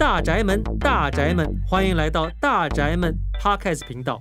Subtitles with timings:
[0.00, 4.18] 大宅门，大宅门，欢迎来到大宅门 Podcast 频道。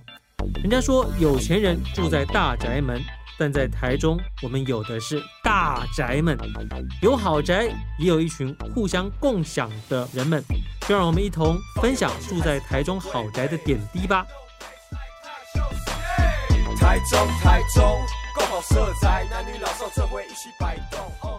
[0.55, 3.01] 人家说有钱人住在大宅门，
[3.37, 6.37] 但在台中，我们有的是大宅门，
[7.01, 10.43] 有豪宅，也有一群互相共享的人们。
[10.81, 14.27] 就让我们一同分享住在台中豪宅的点滴吧。
[16.77, 17.97] 台中，台中，
[18.35, 21.38] 够好色彩，男女老少这回一起摆动。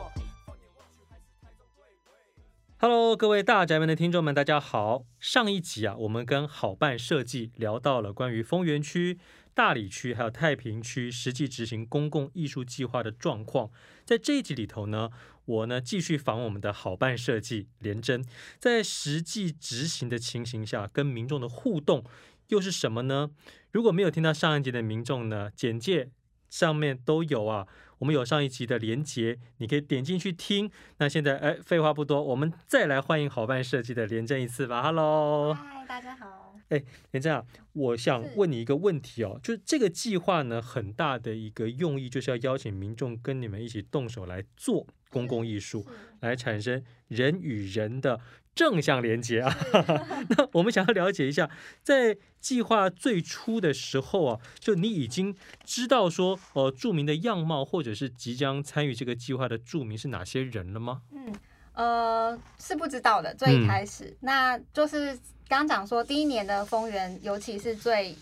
[2.82, 5.04] Hello，各位大宅门的听众们，大家好。
[5.18, 9.18] 上一集啊，我们跟好办设计聊到了关于丰原区、
[9.52, 13.68] 大里区还有太平区实际执行公共艺术计划的状况。
[14.06, 15.10] 在这一集里头呢，
[15.44, 18.24] 我呢继续访我们的好办设计连真，
[18.58, 22.02] 在实际执行的情形下，跟民众的互动
[22.48, 23.28] 又是什么呢？
[23.72, 26.08] 如果没有听到上一集的民众呢，简介
[26.50, 27.66] 上面都有啊。
[28.00, 30.70] 我们有上一集的连结，你可以点进去听。
[30.98, 34.82] 那现在，哎，废话不多，我们再来欢迎好办设计的连真一次吧。
[34.82, 36.56] Hello，嗨，大家好。
[36.70, 45.84] 哎，连真啊，我想问你一个问题哦，就是这个计划呢，很大的一个用意就是要邀请民众跟你们一起动手来做公共艺术，
[46.20, 48.20] 来产生人与人的。
[48.60, 49.56] 正向连接啊，
[50.28, 51.48] 那我们想要了解一下，
[51.82, 61.00] 在计划最初的时候啊，就你已经知道说，呃，著名的样貌，或者是即将参与这个计划的著名是哪些人了吗？
[61.10, 61.34] 嗯，
[61.72, 63.34] 呃，是不知道的。
[63.34, 68.14] 最一开始，嗯、那就是刚讲说，第一年的丰原，尤其是最。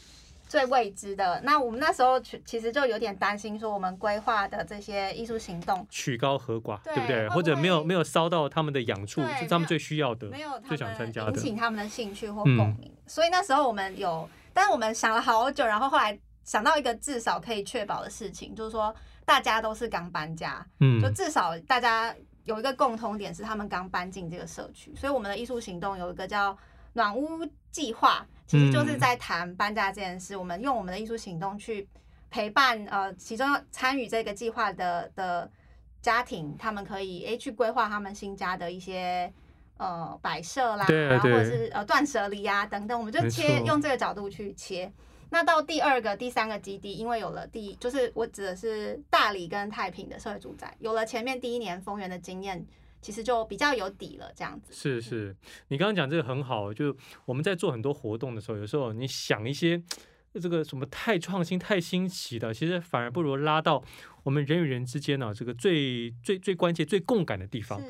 [0.49, 7.29] 最未知的，那我们那时候其实就有点担心，说我们规划的这些艺术行动曲高和寡，对不对？
[7.29, 12.79] 或者没有没有烧到他们的痒处，是他们最需要的，没有最想参加的，引起他们的兴趣或共鸣。
[12.83, 18.95] 嗯、所以那时候我们有，但是我们想了好久，然后后来想到一个至少可以确保的事情，就是说
[19.27, 26.57] 大家都是刚搬家，嗯，就至少大家有一个共同点是他们刚搬进这个社区，所以我们的艺术行动有一个叫
[26.95, 28.27] 暖屋计划。
[28.49, 31.86] 其实就是在谈搬家这件事，嗯、我们用我们的艺术行动去
[32.31, 35.48] 陪伴呃，其中参与这个计划的的
[36.01, 39.31] 家庭，他们可以诶去规划他们新家的一些
[39.77, 44.91] 呃摆设啦，对对，或者是呃断舍离啊等等，我们就切用这个角度去切。
[45.29, 52.67] 那到第二个、第三个基地，因为有了第就是我指的是大理跟太平的社会住宅，有了前面第一年丰原的经验。
[53.01, 54.73] 其实就比较有底了，这样子。
[54.73, 55.36] 是是，
[55.69, 59.83] 你刚刚讲这个很好，就我们在做很多活动的时候，有时候你想一些
[60.35, 63.83] 这个什么太创新、太新奇的，其实反而不如拉到
[64.25, 67.83] 我们人与人之间呢，这个最最最关键、最共感的地方。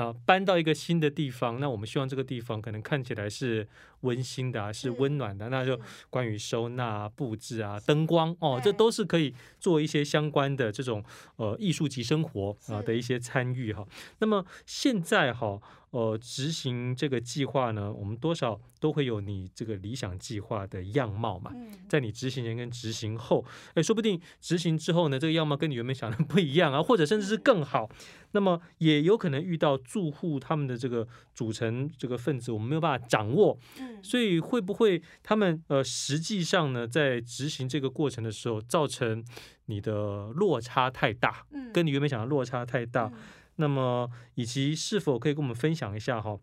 [0.00, 3.66] 啊，搬到一个新的地方，那我们希望这个地方可能看起来是
[4.00, 5.48] 温馨的啊，是温暖的。
[5.50, 5.78] 那就
[6.08, 11.04] 关于收纳、布置啊、灯光哦，这都是可以做一些相关的这种
[11.36, 13.86] 呃艺术级生活啊的一些参与哈。
[14.18, 15.60] 那么现在哈。
[15.90, 21.50] 呃，执行这个计划呢，我们多少都会有你这个理想计划的样貌嘛。
[21.88, 27.90] 在你执行前跟执行后，哎，说不定执行之后呢，这个样貌跟你原本想的不一样啊，或者甚至是更好。
[28.32, 33.58] 那么也有可能遇到住户他们的这个组成这个分子，我们没有办法掌握。
[34.00, 39.24] 所以会不会他们呃，实际上呢，在执行这个过程的时候，造成
[39.66, 43.12] 你的落差太大，跟你原本想的落差太大。
[43.60, 46.36] 那么，以及是否可以跟我们分享一下哈，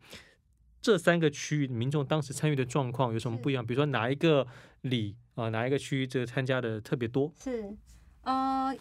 [0.79, 3.65] 这三个区域民众当时参与的状况有什么不一样？
[3.65, 4.47] 比如说哪一个
[4.81, 7.29] 里啊，哪一个区域这个参加的特别多？
[7.43, 7.75] 是，
[8.21, 8.73] 呃，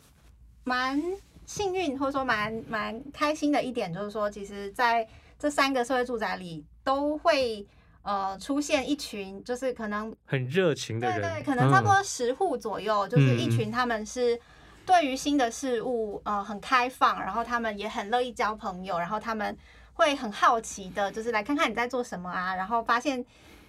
[0.63, 1.03] 蛮
[1.47, 5.09] 幸运或者说蛮蛮开心的一点就是说，其实在
[5.39, 7.67] 这三个社会住宅里都会
[8.03, 14.39] 呃出现一群，就是可能很热情的人，对对，可能差不多十户左右，嗯、就是一群他们是。
[14.87, 19.55] 对于新的事物，呃，很开放，然后他们也很乐意交朋友，然后他们
[19.95, 23.23] 会很好奇的，就是来看看你在做什么啊，然后发现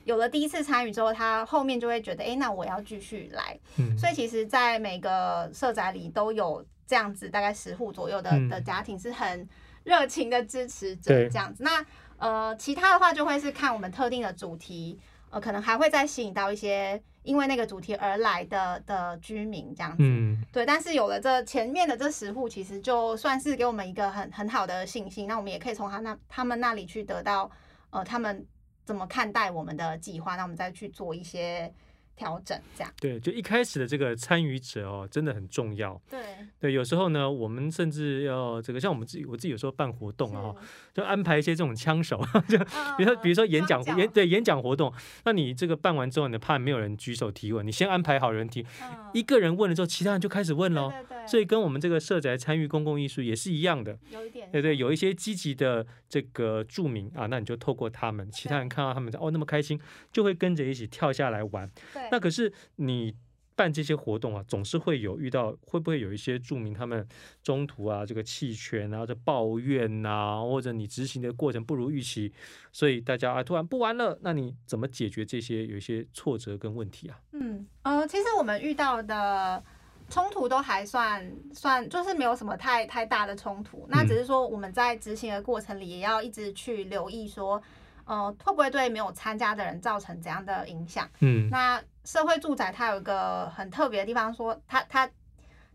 [0.03, 3.59] 有了第一次参与之后，他后面就会觉得，哎，那我要继续来。
[3.77, 9.49] 嗯，所以其实，在每个社宅里都有这样子，大概十户左右的的家庭是很
[9.83, 11.63] 热情的支持者，这样子。
[11.63, 11.85] 那
[12.17, 17.01] 呃，其他的话就会是看我们特定的主题，呃，可能还会再吸引到一些。
[17.23, 25.27] 因为那个主题而来的的居民这样子，嗯，对，但是有了这前面的这十户，其实就算是给我们一个很很好的信心。
[25.27, 27.51] 那我们也可以从他那他们那里去得到，
[27.89, 28.45] 呃，他们
[28.85, 31.69] 怎么看待我们的计划，那我们再去做一些
[32.17, 32.91] 调整，这样。
[32.99, 36.01] 对，就一开始的这个参与者哦，真的很重要。
[36.09, 36.19] 对
[36.59, 40.53] 对，有时候呢，我们甚至要这个，像我们自己，我自己有时候办活动啊，
[40.93, 42.19] 就安排一些这种枪手，
[42.49, 42.57] 就
[42.97, 44.91] 比如说比如说演讲演、呃、对演讲活动，
[45.25, 50.89] 那你这个办完之后，你怕没有人举手提问，你先安排好人提，呃、一个人问了之后，其他人就开始问喽。
[50.89, 51.27] 对对对。
[51.27, 54.49] 所以跟我们这个社宅参与公共艺术也是一样的，有一点。
[54.49, 59.79] 对对，有一些积极的这个著名啊，那你就透过他们，其他人看到他们哦那么开心，
[60.11, 61.69] 就会跟着一起跳下来玩。
[61.93, 62.06] 对。
[62.11, 63.15] 那可是你
[63.55, 67.07] 办这些活动啊，总是会有遇到，会不会有一些著名他们
[67.41, 72.31] 中途啊这个弃权啊，这抱怨呐、啊，或者你执行的过程不如预期，
[72.71, 77.19] 所以大家啊突然不玩了，那你怎么解决这些有一些挫折跟问题啊？
[77.31, 79.63] 嗯呃，其实我们遇到的。
[80.09, 83.85] 冲突都还算算，就是没有什么太太大的冲突。
[83.89, 87.61] 那只是说我们在执行的过程里，也要一直去留意说，
[88.07, 91.07] 呃，会不会对没有参加的人造成怎样的影响？
[91.19, 95.07] 嗯，那社会住宅它有一个很特别的地方，说它它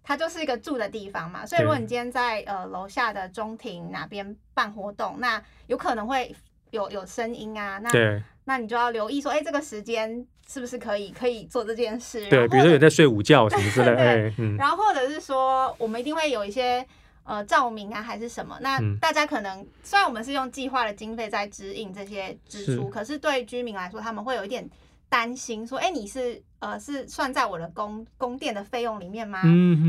[0.02, 1.46] 它就是一个住的地方嘛。
[1.46, 6.34] 所以如果你今天在呃楼下的中庭哪边办活动，那有可能会
[6.70, 7.78] 有有声音啊。
[7.78, 8.22] 那对。
[8.44, 12.28] 那你就要留意说，哎、欸，这个时间是不是可以可以做这件事？
[12.28, 13.94] 对，比如说有在睡午觉什么之类的。
[14.02, 14.56] 对，嗯。
[14.56, 16.84] 然后或者是说，我们一定会有一些
[17.24, 18.58] 呃照明啊，还是什么？
[18.60, 24.68] 那大家可能、嗯、虽然我们是用计划的经费在指引这些支出，是可是对居民来说，他们会有一点
[25.08, 29.42] 担心，说，哎、欸，你是呃是算在我的供供电的费用里面吗？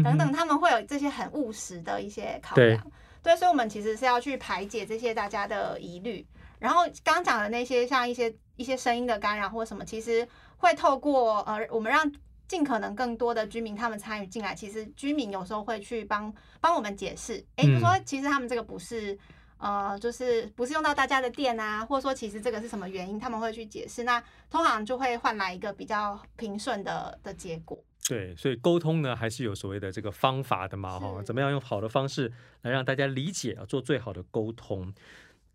[0.03, 2.77] 等等，他们会有这些很务实的一些考量。
[3.24, 6.25] 对，对，所以我们其实是要去排解这些大家的疑虑。
[6.59, 10.27] 然后刚讲的那些，像一些一些声音的干扰或什么，其实
[10.57, 12.09] 会透过呃，我们让
[12.48, 14.54] 尽可能更多的居民他们参与进来。
[14.54, 19.18] 其实居民有时候会去帮帮我们解释，哎，就说其实他们这个不是
[19.57, 24.04] 呃，就是不是用到大家的电啊，或者说其实这个是什么原因，他们会去解释。
[24.04, 27.81] 那通常就会换来一个比较平顺的的结果。
[28.06, 32.30] 对，所以沟通呢，还是有所谓的这个方法的嘛，哈，怎么样用好的方式
[32.63, 34.94] 来让大家理解啊，做最好的沟通。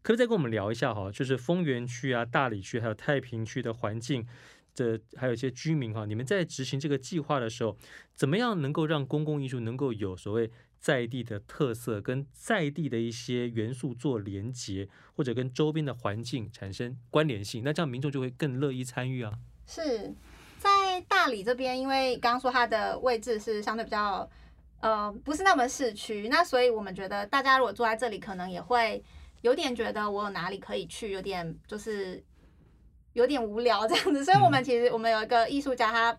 [0.01, 4.27] 可不可以再跟我们聊一下哈，就是丰原区啊、大理区还有太平区的环境
[4.79, 7.77] 的，还有一些居民哈，你们在执行这个计划的时候，
[8.15, 17.63] 怎么样能够让公共艺术能够有所谓在地的特色，跟在地的一些元素做连接，或者跟周边的环境产生关联性？
[17.65, 19.33] 那这样民众就会更乐意参与啊。
[19.67, 20.15] 是
[20.59, 24.29] 在大理这边，因为刚刚说它的位置是相对比较
[24.81, 29.03] 呃不是那么市区，那所以我们觉得大家如果坐在这里，可能也会。
[29.43, 32.21] 有点觉得我有哪里可以去，有点就是
[33.19, 36.19] 有点无聊这样子，所以我们其实我们有一个艺术家他，他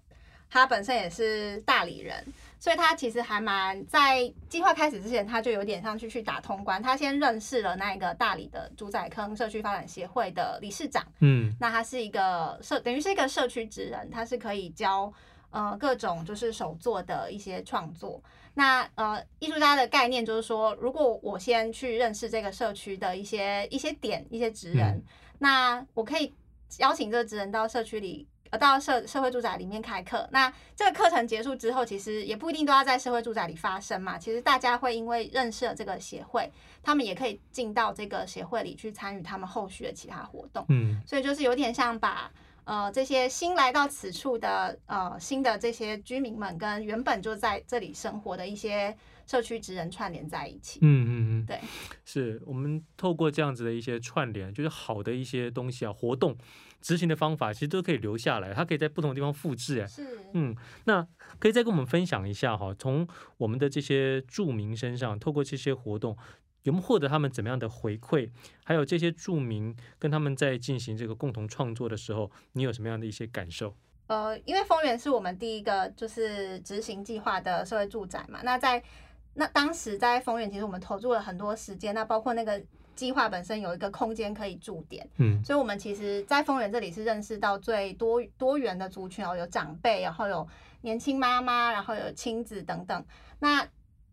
[0.50, 2.22] 他本身也是大理人，
[2.60, 15.12] 所以他其实还蛮在计划开始之前，他就有点上去去打通关，他先认识了那个大理的竹仔坑社区发展协会的理事长，嗯，那他是一个社等于是一个社区职人，他是可以教
[15.52, 18.22] 呃各种就是手作的一些创作。
[18.56, 25.04] 那呃，艺术家的概念就是说，如果我先去认识这个社区的一些一些点、一些职人，嗯、
[25.38, 26.34] 那我可以
[26.78, 30.28] 邀请这个职人到社区里，呃，到社社会住宅里面开课。
[30.32, 34.18] 那这个课程结束之后，其实也不一定都要在社会住宅里发生嘛。
[34.18, 36.52] 其实大家会因为认识了这个协会，
[36.84, 40.66] 他们也可以进到这个协会里去参与他们后续的其他活动。
[40.70, 42.32] 嗯，所以就是有点像把。
[42.66, 48.96] 呃，这些新来到此处的呃新的这些居民们，跟原本就在这里生活的一些
[49.30, 50.80] 社区职人串联在一起。
[50.82, 51.60] 嗯嗯嗯，对，
[52.04, 56.36] 是我们透过这样子的一些串联，就是好的一些东西啊，活动
[56.82, 59.82] 执行的方法，其实都可以留下来，它可以在不同的地方复制。
[59.82, 60.56] 哎，是，嗯，
[60.86, 66.18] 那可以再跟我们分享一下哈，从我们的这些住民身上，透过这些活动。
[66.64, 68.30] 有没有获得他们怎么样的回馈？
[68.66, 73.74] 还有这些住民跟他们在进行这个共同创作的时候，你有什么样的一些感受？
[74.08, 78.42] 呃，因为丰原是我们第一个就是执行计划的社会住宅嘛。
[78.44, 78.84] 那在
[79.40, 81.96] 那当时在丰原，其实我们投入了很多时间。
[81.96, 82.62] 那包括那个
[82.94, 90.46] 计划本身有一个空间可以驻点，嗯，所以我们其实，在丰原这里是认识到最多多元的族群哦，有长辈，然后有
[90.82, 93.06] 年轻妈妈，然后有亲子等等。
[93.40, 93.66] 那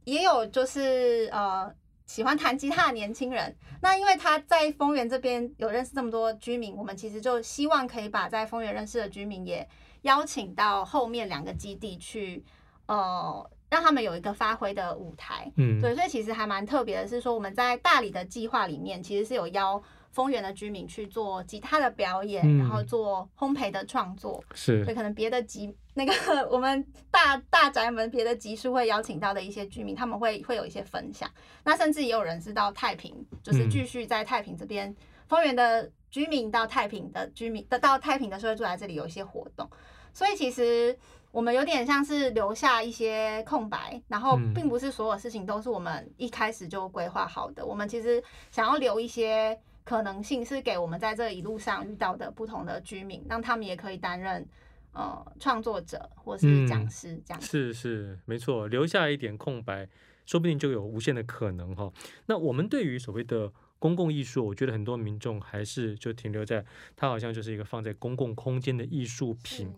[0.04, 1.74] 也有就是呃。
[2.06, 3.52] 喜欢弹吉他的年轻人，
[3.82, 9.68] 那因为他在丰原这边有认识这么多居民，我们其实就希望可以把在丰原认识的居民也
[10.02, 12.44] 邀请到后面两个基地去，
[12.86, 15.50] 呃，让他们有一个发挥的舞台。
[15.56, 19.82] 嗯，对，所以其实还蛮特别的是说，我们在大理的计划里面，其实是有邀。
[20.12, 31.30] 丰原的居民去做吉他的表演，嗯、然后做烘焙的创作，是，所以可能别的集那个我们大大宅门别的集数会邀请到的一些居民，他们会会有一些分享。
[31.64, 34.96] 那甚至也有人是到太平，就是继续在太平这边，
[35.28, 39.68] 丰、嗯、原的居民到太平的居民的到太平的社会住在这里有一些活动。
[40.14, 40.98] 所以其实
[41.36, 47.62] 我们有点像是留下一些空白，然后并不是所有事情都是我们一开始就规划好的。
[47.62, 54.48] 我们其实想要留一些可能性，是给我们在这一路上遇到的不同的居民，让他们也可以担任
[54.94, 57.42] 呃创作者或是讲师这样。
[57.42, 59.86] 是是没错，留下一点空白，
[60.24, 61.92] 说不定就有无限的可能哈。
[62.24, 66.64] 那我们对于所谓的公共艺术，我觉得很多民众还是就停留在
[66.96, 69.70] 它好像就是一个放在公共空间的艺术品。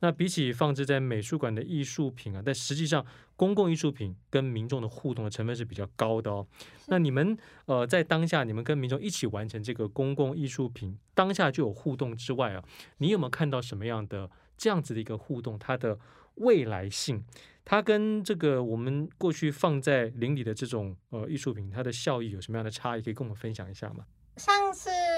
[0.00, 3.04] 那比起放置在美术馆的艺术品啊，但实际上
[3.36, 6.46] 公共艺术品跟民众的互动的成分是比较高的哦。
[6.86, 12.64] 那你们呃在当下，你们跟民众一起完成这个公共艺术品，当下就有互动之外啊，
[12.98, 15.58] 你有没有看到什么样的这样子的一个互动？
[15.58, 15.98] 它的
[16.36, 17.24] 未来性？
[17.62, 23.02] 它跟这个我们过去放在邻里的这种呃艺术品，它的效益有什么样的差异？
[23.02, 24.04] 可以跟我们分享一下吗？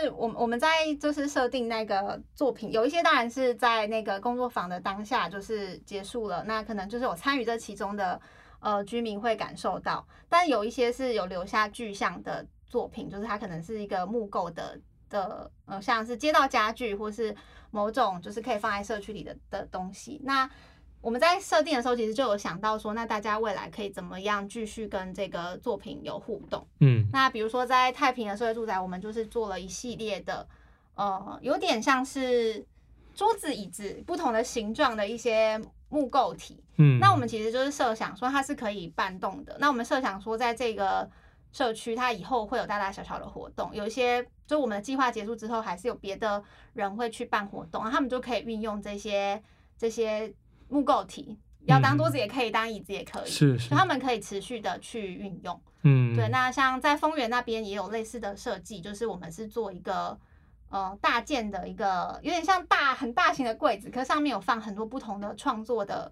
[0.02, 8.20] 是我我们在就是设定那个作品，有一些当然是在那个工作坊的当下就是结束了，那可能就是我参与这其中的
[8.60, 14.78] 呃居民会感受到，但有一些是有留下具象的作品，就是它可能是一个木构的
[15.08, 17.34] 的呃像是街道家具或是
[17.70, 20.50] 某种就是可以放在社区里的的东西，那。
[21.02, 26.64] 我们在设定的时候，其实就有想到说，那大家未来可以怎么样继续跟这个作品有互动？
[26.78, 30.46] 嗯，那比如说在太平的社会住宅，我们就是做了一系列的，
[30.94, 32.64] 呃，有点像是
[33.14, 36.62] 桌子、椅子不同的形状的一些木构体。
[36.76, 39.56] 嗯，那我们其实就是设想说它是可以搬动的。
[39.58, 41.10] 那我们设想说，在这个
[41.52, 46.40] 社区，它以后会有大大小小的活动，有一些就我们的计划结束之后，还是有别的
[46.74, 49.42] 人会去办活动，他们就可以运用这些
[49.76, 50.32] 这些。
[50.72, 55.60] 木构体要当桌子也可以，当椅子也可以，是是，他们可以持续的去运用。
[55.82, 56.28] 嗯，对。
[56.30, 60.18] 那像在丰原那边也有类似的设计，就是我们是做一个
[60.70, 66.10] 呃大件的一个，有点像大很大型的柜子，可上面有放很多不同的创作的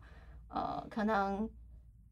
[0.49, 1.49] 呃可能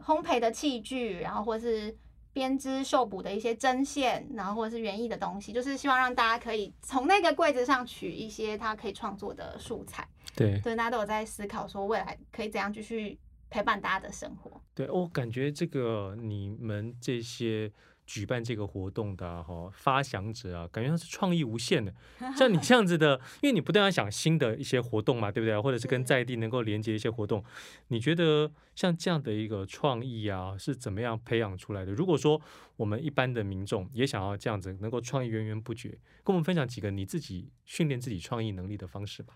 [0.03, 1.97] 烘焙的器具，然后或是
[2.33, 10.07] 编织绣补的一些针线，然后或者是园艺的东西，就是希望让大家可以从那个柜子上取一些他可以创作的素材。
[10.39, 13.19] 对，对，大家都有在思考说未来可以怎样继续
[13.51, 14.61] 陪伴大家的生活。
[14.75, 17.71] 对，我感觉这个你们这些
[18.07, 21.93] 举办这个活动的哈、啊、发想者啊，感觉他是创意无限的。
[22.37, 25.61] 像你 这样子的，因为你不断要想新的一些活动嘛，对不对？
[25.61, 27.45] 或者是跟在地能够连接一些活动，
[27.89, 31.93] 你觉得像这样的一个创意啊，是怎么样培养出来的？
[31.93, 32.41] 如果说
[32.77, 35.91] 我们一般的民众也想要这样子能够创意源源不绝，
[36.23, 39.35] 跟我们分享几个你自己训练自己创意能力的方式吧。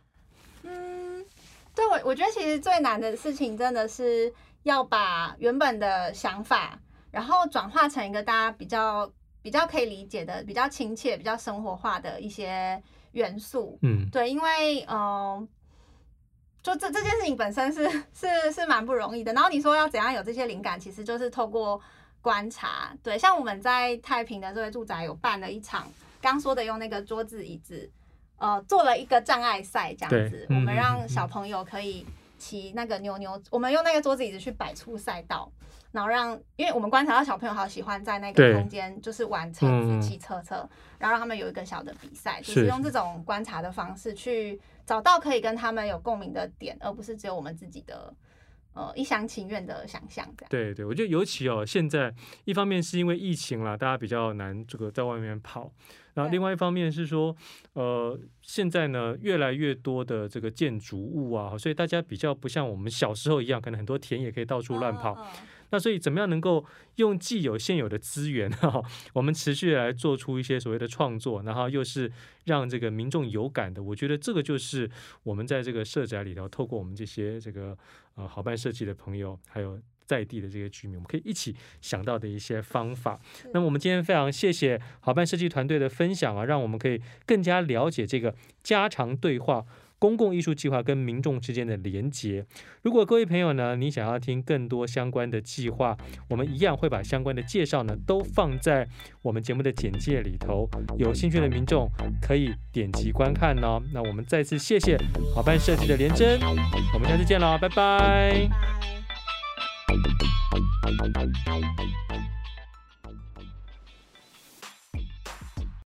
[1.75, 4.33] 对，我我觉得其实最难的事情，真的是
[4.65, 6.79] 要把原本的想法，
[7.11, 9.11] 然后转化成一个大家比较
[9.41, 13.79] 比较可以理解的、比较亲切、比较生活化的一些元素。
[13.83, 15.49] 嗯，对，因为嗯、呃，
[16.63, 19.33] 就这这件事情本身是是是蛮不容易的。
[19.33, 21.81] 然后你说要怎样有这些灵感，其实就是透过
[22.21, 22.95] 观察。
[23.03, 27.91] 对，像我们在太平的这位住宅有办了一场，刚说的用那个桌子椅子。
[28.43, 32.05] 呃，做了一个障碍赛这样子，我们让小朋友可以
[32.39, 35.49] 骑那个牛牛，我们用那个桌子椅子去摆出赛道，
[35.93, 40.69] 然后让，因为我们观察到小朋友好喜欢在那个空间就是玩车子、骑车车，
[40.99, 48.13] 然后让他们有一个小的比赛，就是用这种观察的方式去找到可以跟他们有共鸣的点，而不是只有我们自己的
[48.75, 50.51] 呃一厢情愿的想象这样。
[50.51, 52.15] 对对，我觉得尤其哦，现在
[52.45, 55.73] 一方面是因为疫情啦，大家比较难这个在外面跑。
[56.15, 57.35] 然后另外一方面是说，
[57.73, 65.27] 呃，现在呢越来越多的这个建筑物啊，所以大家比较不像我们小时候一样，可能很多田野可以到处乱跑。
[65.73, 66.65] 那所以怎么样能够
[66.97, 68.81] 用既有现有的资源哈，
[69.15, 72.13] 我们持续来做出一些所谓的创作，然后又是
[72.45, 74.89] 让这个民众有感的，我觉得这个就是
[75.25, 77.77] 我们在这个社宅里头，透过我们这些这个
[78.15, 79.81] 呃好办设计的朋友，还有。
[80.05, 83.19] 在地的这些居民，我们可以一起想到的一些方法。
[83.55, 89.65] 那么我们今天非常谢谢好办设计团队的分享啊，让我们可以更加了解这个家常对话
[90.03, 92.45] 公共艺术计划跟民众之间的连结。
[92.83, 95.97] 如果各位朋友呢，你想要听更多相关的计划，
[96.29, 98.85] 我们一样会把相关的介绍呢都放在
[99.23, 100.69] 我们节目的简介里头。
[100.99, 101.89] 有兴趣的民众
[102.21, 103.81] 可以点击观看哦。
[103.95, 104.99] 那我们再次谢谢
[105.33, 106.41] 好办设计的连真，
[106.95, 108.49] 我们下次见喽，拜拜。